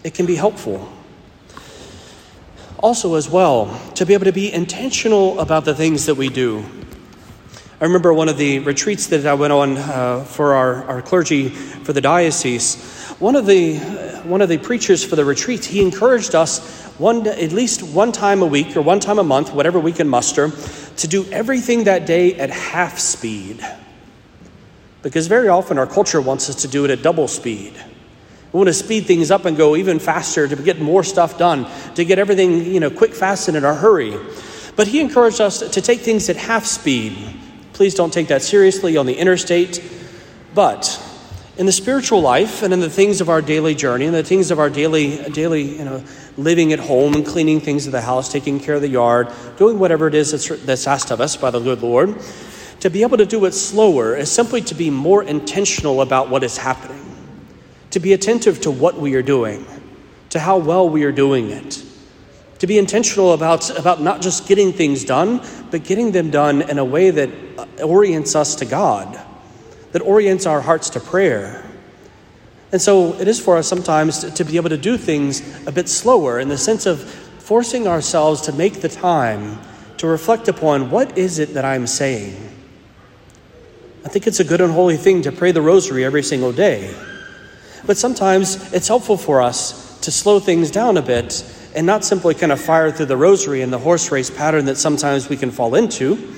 It 0.03 0.13
can 0.13 0.25
be 0.25 0.35
helpful. 0.35 0.91
Also, 2.79 3.15
as 3.15 3.29
well, 3.29 3.79
to 3.95 4.05
be 4.05 4.13
able 4.13 4.25
to 4.25 4.31
be 4.31 4.51
intentional 4.51 5.39
about 5.39 5.65
the 5.65 5.73
things 5.73 6.05
that 6.05 6.15
we 6.15 6.29
do. 6.29 6.63
I 7.79 7.83
remember 7.83 8.13
one 8.13 8.29
of 8.29 8.37
the 8.37 8.59
retreats 8.59 9.07
that 9.07 9.25
I 9.25 9.33
went 9.33 9.51
on 9.51 9.77
uh, 9.77 10.23
for 10.23 10.53
our, 10.53 10.83
our 10.85 11.01
clergy 11.01 11.49
for 11.49 11.93
the 11.93 12.01
diocese. 12.01 12.75
One 13.19 13.35
of 13.35 13.45
the 13.45 13.79
one 14.25 14.41
of 14.41 14.49
the 14.49 14.57
preachers 14.57 15.03
for 15.03 15.15
the 15.15 15.25
retreat, 15.25 15.65
he 15.65 15.81
encouraged 15.81 16.35
us 16.35 16.83
one 16.97 17.27
at 17.27 17.51
least 17.51 17.83
one 17.83 18.11
time 18.11 18.41
a 18.41 18.45
week 18.45 18.75
or 18.77 18.81
one 18.81 18.99
time 18.99 19.19
a 19.19 19.23
month, 19.23 19.53
whatever 19.53 19.79
we 19.79 19.91
can 19.91 20.07
muster, 20.07 20.51
to 20.97 21.07
do 21.07 21.25
everything 21.31 21.83
that 21.83 22.05
day 22.05 22.35
at 22.35 22.49
half 22.49 22.97
speed. 22.97 23.59
Because 25.05 25.27
very 25.27 25.47
often 25.47 25.77
our 25.77 25.87
culture 25.87 26.19
wants 26.19 26.49
us 26.49 26.63
to 26.63 26.67
do 26.67 26.83
it 26.83 26.91
at 26.91 27.01
double 27.03 27.27
speed. 27.27 27.73
We 28.51 28.57
want 28.57 28.69
to 28.69 28.73
speed 28.73 29.05
things 29.05 29.31
up 29.31 29.45
and 29.45 29.55
go 29.55 29.75
even 29.75 29.99
faster 29.99 30.47
to 30.47 30.55
get 30.55 30.81
more 30.81 31.03
stuff 31.03 31.37
done, 31.37 31.67
to 31.93 32.03
get 32.03 32.19
everything, 32.19 32.65
you 32.65 32.79
know, 32.79 32.89
quick, 32.89 33.13
fast, 33.13 33.47
and 33.47 33.55
in 33.55 33.63
a 33.63 33.75
hurry. 33.75 34.17
But 34.75 34.87
he 34.87 34.99
encouraged 34.99 35.39
us 35.39 35.59
to 35.59 35.81
take 35.81 36.01
things 36.01 36.27
at 36.29 36.35
half 36.35 36.65
speed 36.65 37.35
Please 37.75 37.93
don't 37.93 38.13
take 38.13 38.29
that 38.29 38.41
seriously 38.41 38.95
on 38.95 39.05
the 39.05 39.13
interstate. 39.13 39.83
But 40.53 40.97
in 41.57 41.65
the 41.65 41.73
spiritual 41.73 42.21
life 42.21 42.63
and 42.63 42.71
in 42.71 42.79
the 42.79 42.89
things 42.89 43.19
of 43.19 43.27
our 43.27 43.41
daily 43.41 43.75
journey 43.75 44.05
and 44.05 44.15
the 44.15 44.23
things 44.23 44.49
of 44.49 44.59
our 44.59 44.69
daily, 44.69 45.17
daily 45.31 45.77
you 45.79 45.83
know, 45.83 46.01
living 46.37 46.71
at 46.71 46.79
home 46.79 47.15
and 47.15 47.25
cleaning 47.25 47.59
things 47.59 47.85
of 47.85 47.91
the 47.91 47.99
house, 47.99 48.31
taking 48.31 48.61
care 48.61 48.75
of 48.75 48.81
the 48.81 48.87
yard, 48.87 49.27
doing 49.57 49.77
whatever 49.77 50.07
it 50.07 50.15
is 50.15 50.31
that's, 50.31 50.47
that's 50.63 50.87
asked 50.87 51.11
of 51.11 51.19
us 51.19 51.35
by 51.35 51.51
the 51.51 51.59
good 51.59 51.81
Lord, 51.81 52.15
to 52.85 52.89
be 52.91 53.01
able 53.01 53.17
to 53.17 53.25
do 53.25 53.45
it 53.45 53.51
slower 53.51 54.15
is 54.15 54.31
simply 54.31 54.61
to 54.61 54.75
be 54.75 54.91
more 54.91 55.23
intentional 55.23 56.03
about 56.03 56.29
what 56.29 56.43
is 56.43 56.55
happening, 56.55 57.03
to 57.89 57.99
be 57.99 58.13
attentive 58.13 58.61
to 58.61 58.69
what 58.69 58.95
we 58.95 59.15
are 59.15 59.23
doing, 59.23 59.65
to 60.29 60.39
how 60.39 60.59
well 60.59 60.87
we 60.87 61.03
are 61.03 61.11
doing 61.11 61.49
it 61.49 61.83
to 62.59 62.67
be 62.67 62.77
intentional 62.77 63.33
about, 63.33 63.69
about 63.77 64.01
not 64.01 64.21
just 64.21 64.47
getting 64.47 64.71
things 64.71 65.03
done, 65.03 65.41
but 65.71 65.83
getting 65.83 66.11
them 66.11 66.29
done 66.29 66.61
in 66.61 66.79
a 66.79 66.85
way 66.85 67.09
that 67.09 67.29
uh, 67.57 67.65
orients 67.83 68.35
us 68.35 68.55
to 68.55 68.65
God, 68.65 69.19
that 69.91 70.01
orients 70.01 70.45
our 70.45 70.61
hearts 70.61 70.89
to 70.91 70.99
prayer. 70.99 71.63
And 72.71 72.81
so 72.81 73.13
it 73.19 73.27
is 73.27 73.39
for 73.39 73.57
us 73.57 73.67
sometimes 73.67 74.19
to, 74.19 74.31
to 74.31 74.43
be 74.43 74.55
able 74.55 74.69
to 74.69 74.77
do 74.77 74.97
things 74.97 75.41
a 75.67 75.71
bit 75.71 75.89
slower 75.89 76.39
in 76.39 76.47
the 76.47 76.57
sense 76.57 76.85
of 76.85 77.03
forcing 77.03 77.87
ourselves 77.87 78.41
to 78.41 78.53
make 78.53 78.81
the 78.81 78.89
time 78.89 79.59
to 79.97 80.07
reflect 80.07 80.47
upon 80.47 80.89
what 80.89 81.17
is 81.17 81.39
it 81.39 81.53
that 81.53 81.65
I'm 81.65 81.87
saying. 81.87 82.54
I 84.05 84.07
think 84.07 84.27
it's 84.27 84.39
a 84.39 84.43
good 84.43 84.61
and 84.61 84.71
holy 84.71 84.97
thing 84.97 85.23
to 85.23 85.31
pray 85.31 85.51
the 85.51 85.63
rosary 85.63 86.05
every 86.05 86.21
single 86.21 86.53
day. 86.53 86.95
But 87.87 87.97
sometimes 87.97 88.71
it's 88.71 88.87
helpful 88.87 89.17
for 89.17 89.41
us 89.41 89.99
to 90.01 90.11
slow 90.11 90.39
things 90.39 90.69
down 90.69 90.97
a 90.97 91.01
bit 91.01 91.43
and 91.75 91.87
not 91.87 92.05
simply 92.05 92.35
kind 92.35 92.51
of 92.51 92.61
fire 92.61 92.91
through 92.91 93.07
the 93.07 93.17
rosary 93.17 93.63
in 93.63 93.71
the 93.71 93.79
horse 93.79 94.11
race 94.11 94.29
pattern 94.29 94.65
that 94.65 94.77
sometimes 94.77 95.27
we 95.27 95.35
can 95.35 95.49
fall 95.49 95.73
into, 95.73 96.33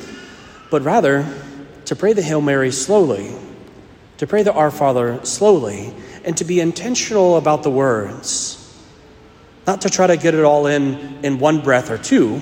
but 0.71 0.81
rather 0.83 1.27
to 1.83 1.95
pray 1.95 2.13
the 2.13 2.21
Hail 2.21 2.39
Mary 2.39 2.71
slowly, 2.71 3.35
to 4.17 4.25
pray 4.25 4.43
the 4.43 4.53
Our 4.53 4.71
Father 4.71 5.19
slowly, 5.25 5.93
and 6.23 6.37
to 6.37 6.45
be 6.45 6.61
intentional 6.61 7.35
about 7.35 7.63
the 7.63 7.69
words. 7.69 8.63
Not 9.67 9.81
to 9.81 9.89
try 9.89 10.07
to 10.07 10.15
get 10.15 10.33
it 10.33 10.45
all 10.45 10.67
in 10.67 11.19
in 11.21 11.37
one 11.37 11.59
breath 11.59 11.91
or 11.91 11.97
two, 11.97 12.39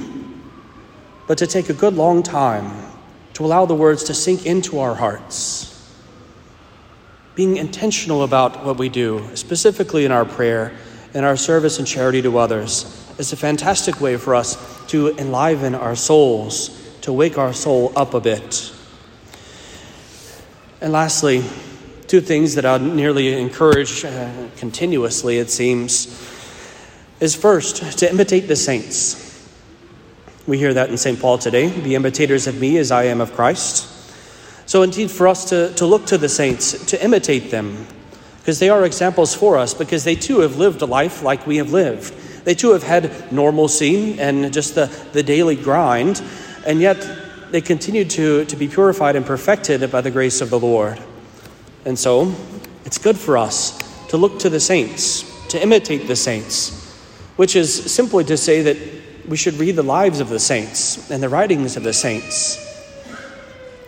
but 1.28 1.40
to 1.40 1.48
take 1.48 1.70
a 1.70 1.74
good 1.74 1.96
long 1.96 2.22
time 2.22 2.85
to 3.36 3.46
allow 3.46 3.66
the 3.66 3.76
words 3.76 4.04
to 4.06 4.14
sink 4.14 4.46
into 4.46 4.80
our 4.80 4.96
hearts. 4.96 5.72
Being 7.36 7.58
intentional 7.58 8.24
about 8.24 8.66
what 8.66 8.78
we 8.78 8.90
do, 8.90 9.30
specifically 9.36 10.04
in 10.06 10.12
our 10.12 10.26
prayer 10.26 10.74
in 11.16 11.24
our 11.24 11.38
service 11.38 11.80
and 11.80 11.88
charity 11.88 12.22
to 12.22 12.38
others 12.38 12.84
is 13.18 13.32
a 13.32 13.38
fantastic 13.38 14.02
way 14.02 14.18
for 14.18 14.36
us 14.36 14.86
to 14.88 15.18
enliven 15.18 15.74
our 15.74 15.96
souls, 15.96 16.98
to 17.02 17.14
wake 17.14 17.38
our 17.38 17.54
soul 17.54 17.94
up 17.96 18.14
a 18.14 18.20
bit. 18.20 18.74
And 20.82 20.92
lastly, 20.92 21.42
two 22.08 22.20
things 22.20 22.56
that 22.56 22.66
I 22.66 22.78
nearly 22.78 23.34
encourage 23.40 24.04
uh, 24.04 24.30
continuously, 24.58 25.38
it 25.38 25.50
seems, 25.50 26.08
is 27.22 27.34
first, 27.34 27.98
to 28.00 28.10
imitate 28.10 28.50
the 28.50 28.58
saints. 28.58 29.25
We 30.48 30.60
hear 30.60 30.76
that 30.76 30.90
in 30.90 30.98
St. 30.98 31.20
Paul 31.20 31.40
today 31.40 31.72
be 31.82 31.96
imitators 31.96 32.46
of 32.46 32.60
me 32.60 32.78
as 32.78 32.92
I 32.92 33.06
am 33.06 33.20
of 33.20 33.34
Christ. 33.34 33.92
So, 34.68 34.84
indeed, 34.84 35.10
for 35.10 35.28
us 35.28 35.50
to, 35.50 35.74
to 35.74 35.86
look 35.88 36.06
to 36.08 36.20
the 36.20 36.30
saints, 36.30 36.86
to 36.86 37.04
imitate 37.04 37.50
them, 37.50 37.88
because 38.40 38.60
they 38.60 38.70
are 38.70 38.86
examples 38.86 39.34
for 39.34 39.58
us, 39.58 39.74
because 39.74 40.04
they 40.04 40.16
too 40.16 40.42
have 40.42 40.58
lived 40.58 40.82
a 40.84 40.86
life 40.86 41.24
like 41.24 41.48
we 41.48 41.58
have 41.58 41.72
lived. 41.72 42.14
They 42.46 42.54
too 42.54 42.74
have 42.74 42.84
had 42.84 43.32
normalcy 43.32 44.20
and 44.20 44.54
just 44.54 44.76
the, 44.76 44.86
the 45.14 45.24
daily 45.24 45.56
grind, 45.56 46.22
and 46.66 46.80
yet 46.80 46.98
they 47.50 47.62
continue 47.62 48.06
to, 48.06 48.46
to 48.46 48.56
be 48.56 48.68
purified 48.68 49.16
and 49.16 49.26
perfected 49.26 49.90
by 49.92 50.02
the 50.02 50.12
grace 50.12 50.42
of 50.42 50.52
the 50.52 50.60
Lord. 50.60 51.02
And 51.86 51.98
so, 51.98 52.36
it's 52.86 53.00
good 53.00 53.18
for 53.18 53.36
us 53.36 53.78
to 54.10 54.18
look 54.18 54.38
to 54.40 54.50
the 54.50 54.60
saints, 54.60 55.24
to 55.48 55.62
imitate 55.62 56.08
the 56.08 56.16
saints, 56.16 56.94
which 57.36 57.56
is 57.56 57.92
simply 57.92 58.24
to 58.26 58.38
say 58.38 58.62
that 58.62 58.95
we 59.28 59.38
should 59.38 59.56
read 59.56 59.76
the 59.76 59.84
lives 59.84 60.20
of 60.20 60.30
the 60.30 60.40
saints 60.40 61.10
and 61.10 61.22
the 61.22 61.30
writings 61.30 61.78
of 61.78 61.84
the 61.84 61.94
saints. 61.94 62.62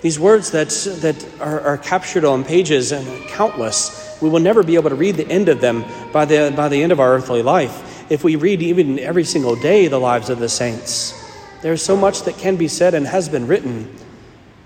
These 0.01 0.19
words 0.19 0.51
that, 0.51 0.69
that 1.01 1.41
are, 1.41 1.61
are 1.61 1.77
captured 1.77 2.25
on 2.25 2.43
pages 2.43 2.91
and 2.91 3.27
countless 3.29 4.07
we 4.21 4.29
will 4.29 4.39
never 4.39 4.63
be 4.63 4.75
able 4.75 4.89
to 4.89 4.95
read 4.95 5.15
the 5.15 5.27
end 5.27 5.49
of 5.49 5.61
them 5.61 5.85
by 6.11 6.25
the, 6.25 6.53
by 6.55 6.69
the 6.69 6.81
end 6.81 6.91
of 6.91 6.99
our 6.99 7.13
earthly 7.13 7.41
life. 7.41 8.11
If 8.11 8.23
we 8.23 8.35
read 8.35 8.61
even 8.61 8.99
every 8.99 9.23
single 9.23 9.55
day 9.55 9.87
the 9.87 9.99
lives 9.99 10.29
of 10.29 10.39
the 10.39 10.49
saints, 10.49 11.13
there's 11.61 11.81
so 11.81 11.95
much 11.95 12.23
that 12.23 12.37
can 12.37 12.55
be 12.55 12.67
said 12.67 12.93
and 12.93 13.05
has 13.05 13.29
been 13.29 13.47
written, 13.47 13.93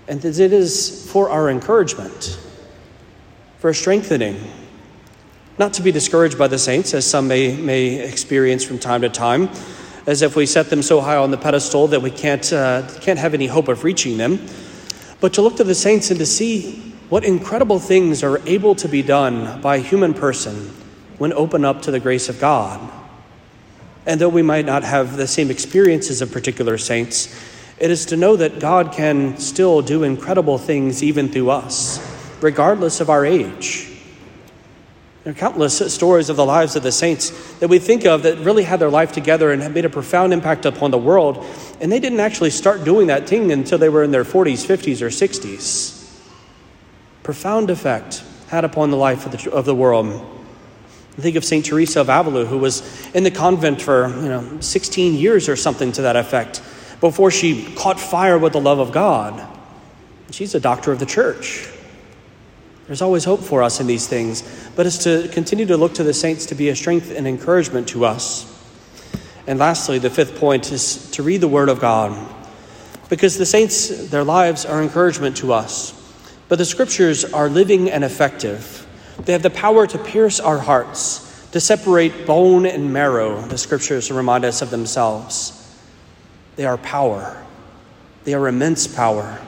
and 0.08 0.24
it 0.24 0.38
is 0.38 1.10
for 1.10 1.28
our 1.30 1.50
encouragement, 1.50 2.38
for 3.58 3.74
strengthening. 3.74 4.40
Not 5.58 5.74
to 5.74 5.82
be 5.82 5.92
discouraged 5.92 6.38
by 6.38 6.48
the 6.48 6.58
saints, 6.58 6.94
as 6.94 7.06
some 7.06 7.28
may, 7.28 7.54
may 7.56 8.00
experience 8.00 8.64
from 8.64 8.78
time 8.78 9.02
to 9.02 9.08
time, 9.08 9.50
as 10.06 10.22
if 10.22 10.34
we 10.34 10.46
set 10.46 10.70
them 10.70 10.82
so 10.82 11.00
high 11.00 11.16
on 11.16 11.30
the 11.30 11.36
pedestal 11.36 11.86
that 11.88 12.02
we 12.02 12.10
can't, 12.10 12.52
uh, 12.52 12.82
can't 13.00 13.18
have 13.18 13.34
any 13.34 13.46
hope 13.46 13.68
of 13.68 13.84
reaching 13.84 14.16
them, 14.16 14.44
but 15.20 15.32
to 15.34 15.42
look 15.42 15.56
to 15.56 15.64
the 15.64 15.74
saints 15.74 16.10
and 16.10 16.18
to 16.18 16.26
see 16.26 16.92
what 17.08 17.24
incredible 17.24 17.78
things 17.78 18.22
are 18.22 18.40
able 18.46 18.74
to 18.74 18.88
be 18.88 19.02
done 19.02 19.60
by 19.60 19.76
a 19.76 19.80
human 19.80 20.14
person 20.14 20.72
when 21.18 21.32
open 21.34 21.64
up 21.64 21.82
to 21.82 21.90
the 21.90 22.00
grace 22.00 22.28
of 22.28 22.40
God. 22.40 22.80
And 24.06 24.20
though 24.20 24.28
we 24.28 24.42
might 24.42 24.64
not 24.64 24.82
have 24.82 25.16
the 25.16 25.28
same 25.28 25.50
experiences 25.50 26.22
of 26.22 26.32
particular 26.32 26.78
saints, 26.78 27.32
it 27.78 27.90
is 27.90 28.06
to 28.06 28.16
know 28.16 28.34
that 28.36 28.58
God 28.58 28.92
can 28.92 29.36
still 29.36 29.82
do 29.82 30.02
incredible 30.02 30.58
things 30.58 31.02
even 31.02 31.28
through 31.28 31.50
us, 31.50 32.00
regardless 32.40 33.00
of 33.00 33.10
our 33.10 33.24
age. 33.24 33.91
There 35.24 35.32
are 35.32 35.36
countless 35.36 35.94
stories 35.94 36.28
of 36.30 36.36
the 36.36 36.44
lives 36.44 36.74
of 36.74 36.82
the 36.82 36.90
saints 36.90 37.30
that 37.60 37.68
we 37.68 37.78
think 37.78 38.04
of 38.04 38.24
that 38.24 38.38
really 38.38 38.64
had 38.64 38.80
their 38.80 38.90
life 38.90 39.12
together 39.12 39.52
and 39.52 39.62
have 39.62 39.72
made 39.72 39.84
a 39.84 39.90
profound 39.90 40.32
impact 40.32 40.66
upon 40.66 40.90
the 40.90 40.98
world, 40.98 41.44
and 41.80 41.92
they 41.92 42.00
didn't 42.00 42.20
actually 42.20 42.50
start 42.50 42.84
doing 42.84 43.06
that 43.06 43.28
thing 43.28 43.52
until 43.52 43.78
they 43.78 43.88
were 43.88 44.02
in 44.02 44.10
their 44.10 44.24
40s, 44.24 44.66
50s, 44.66 45.00
or 45.00 45.08
60s 45.08 46.02
profound 47.22 47.70
effect 47.70 48.22
had 48.48 48.64
upon 48.64 48.90
the 48.90 48.96
life 48.96 49.26
of 49.26 49.32
the, 49.32 49.50
of 49.52 49.64
the 49.64 49.74
world. 49.74 50.28
Think 51.12 51.36
of 51.36 51.44
St. 51.44 51.64
Teresa 51.64 52.00
of 52.00 52.08
Avila, 52.08 52.46
who 52.46 52.58
was 52.58 52.82
in 53.14 53.22
the 53.22 53.30
convent 53.30 53.82
for 53.82 54.08
you 54.08 54.28
know, 54.28 54.60
16 54.60 55.14
years 55.14 55.48
or 55.48 55.56
something 55.56 55.92
to 55.92 56.02
that 56.02 56.16
effect 56.16 56.62
before 57.00 57.30
she 57.30 57.74
caught 57.74 58.00
fire 58.00 58.38
with 58.38 58.54
the 58.54 58.60
love 58.60 58.78
of 58.78 58.92
God. 58.92 59.46
She's 60.30 60.54
a 60.54 60.60
doctor 60.60 60.92
of 60.92 60.98
the 60.98 61.06
church. 61.06 61.68
There's 62.92 63.00
always 63.00 63.24
hope 63.24 63.40
for 63.40 63.62
us 63.62 63.80
in 63.80 63.86
these 63.86 64.06
things, 64.06 64.42
but 64.76 64.84
it's 64.84 64.98
to 65.04 65.26
continue 65.28 65.64
to 65.64 65.78
look 65.78 65.94
to 65.94 66.02
the 66.02 66.12
saints 66.12 66.44
to 66.44 66.54
be 66.54 66.68
a 66.68 66.76
strength 66.76 67.10
and 67.10 67.26
encouragement 67.26 67.88
to 67.88 68.04
us. 68.04 68.44
And 69.46 69.58
lastly, 69.58 69.98
the 69.98 70.10
fifth 70.10 70.38
point 70.38 70.70
is 70.70 71.10
to 71.12 71.22
read 71.22 71.40
the 71.40 71.48
Word 71.48 71.70
of 71.70 71.80
God. 71.80 72.30
Because 73.08 73.38
the 73.38 73.46
saints, 73.46 74.10
their 74.10 74.24
lives 74.24 74.66
are 74.66 74.82
encouragement 74.82 75.38
to 75.38 75.54
us. 75.54 75.94
But 76.50 76.58
the 76.58 76.66
scriptures 76.66 77.24
are 77.24 77.48
living 77.48 77.90
and 77.90 78.04
effective. 78.04 78.86
They 79.24 79.32
have 79.32 79.42
the 79.42 79.48
power 79.48 79.86
to 79.86 79.96
pierce 79.96 80.38
our 80.38 80.58
hearts, 80.58 81.48
to 81.52 81.60
separate 81.60 82.26
bone 82.26 82.66
and 82.66 82.92
marrow, 82.92 83.40
the 83.40 83.56
scriptures 83.56 84.10
remind 84.10 84.44
us 84.44 84.60
of 84.60 84.68
themselves. 84.68 85.80
They 86.56 86.66
are 86.66 86.76
power, 86.76 87.42
they 88.24 88.34
are 88.34 88.48
immense 88.48 88.86
power. 88.86 89.40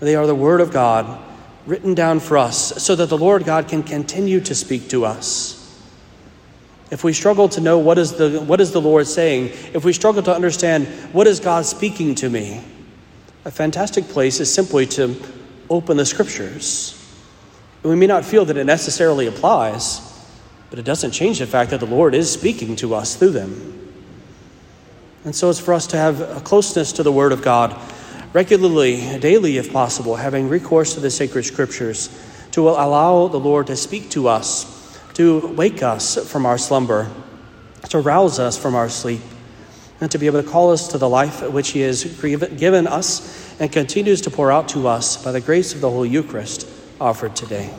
They 0.00 0.14
are 0.14 0.26
the 0.26 0.34
Word 0.34 0.60
of 0.60 0.70
God, 0.70 1.25
written 1.66 1.94
down 1.94 2.20
for 2.20 2.38
us 2.38 2.82
so 2.82 2.94
that 2.94 3.08
the 3.08 3.18
Lord 3.18 3.44
God 3.44 3.68
can 3.68 3.82
continue 3.82 4.40
to 4.40 4.54
speak 4.54 4.88
to 4.90 5.04
us. 5.04 5.54
If 6.90 7.02
we 7.02 7.12
struggle 7.12 7.48
to 7.50 7.60
know 7.60 7.78
what 7.78 7.98
is 7.98 8.12
the, 8.12 8.40
what 8.40 8.60
is 8.60 8.70
the 8.70 8.80
Lord 8.80 9.08
saying, 9.08 9.46
if 9.74 9.84
we 9.84 9.92
struggle 9.92 10.22
to 10.22 10.34
understand 10.34 10.86
what 11.12 11.26
is 11.26 11.40
God 11.40 11.66
speaking 11.66 12.14
to 12.16 12.30
me, 12.30 12.62
a 13.44 13.50
fantastic 13.50 14.08
place 14.08 14.38
is 14.38 14.52
simply 14.52 14.86
to 14.86 15.16
open 15.68 15.96
the 15.96 16.06
scriptures. 16.06 16.92
And 17.82 17.90
We 17.90 17.96
may 17.96 18.06
not 18.06 18.24
feel 18.24 18.44
that 18.44 18.56
it 18.56 18.64
necessarily 18.64 19.26
applies, 19.26 20.00
but 20.70 20.78
it 20.78 20.84
doesn't 20.84 21.10
change 21.10 21.40
the 21.40 21.46
fact 21.46 21.70
that 21.70 21.80
the 21.80 21.86
Lord 21.86 22.14
is 22.14 22.30
speaking 22.30 22.76
to 22.76 22.94
us 22.94 23.16
through 23.16 23.30
them. 23.30 23.90
And 25.24 25.34
so 25.34 25.50
it's 25.50 25.58
for 25.58 25.74
us 25.74 25.88
to 25.88 25.96
have 25.96 26.20
a 26.20 26.40
closeness 26.40 26.92
to 26.92 27.02
the 27.02 27.10
Word 27.10 27.32
of 27.32 27.42
God 27.42 27.76
regularly, 28.36 29.18
daily 29.18 29.56
if 29.56 29.72
possible, 29.72 30.14
having 30.14 30.46
recourse 30.46 30.92
to 30.92 31.00
the 31.00 31.10
sacred 31.10 31.42
scriptures 31.42 32.10
to 32.50 32.68
allow 32.68 33.28
the 33.28 33.40
Lord 33.40 33.66
to 33.66 33.74
speak 33.74 34.10
to 34.10 34.28
us 34.28 34.76
to 35.14 35.54
wake 35.54 35.82
us 35.82 36.30
from 36.30 36.44
our 36.44 36.58
slumber, 36.58 37.10
to 37.88 37.98
rouse 37.98 38.38
us 38.38 38.58
from 38.58 38.74
our 38.74 38.90
sleep, 38.90 39.22
and 40.02 40.10
to 40.10 40.18
be 40.18 40.26
able 40.26 40.42
to 40.42 40.46
call 40.46 40.70
us 40.70 40.88
to 40.88 40.98
the 40.98 41.08
life 41.08 41.40
which 41.50 41.70
He 41.70 41.80
has 41.80 42.04
given 42.58 42.86
us 42.86 43.58
and 43.58 43.72
continues 43.72 44.20
to 44.20 44.30
pour 44.30 44.52
out 44.52 44.68
to 44.68 44.86
us 44.86 45.16
by 45.24 45.32
the 45.32 45.40
grace 45.40 45.74
of 45.74 45.80
the 45.80 45.88
Holy 45.88 46.10
Eucharist 46.10 46.68
offered 47.00 47.34
today. 47.34 47.70